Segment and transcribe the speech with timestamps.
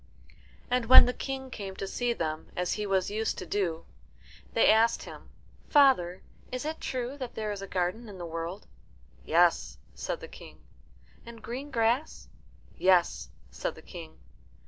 [0.71, 3.85] And when the King came to see them, as he was used to do,
[4.53, 5.29] they asked him,
[5.69, 8.65] "Father, is it true that there is a garden in the world?"
[9.23, 10.57] "Yes," said the King.
[11.23, 12.29] "And green grass?"
[12.77, 14.17] "Yes," said the King.